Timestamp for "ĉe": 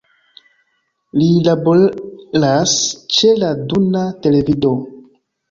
3.19-3.35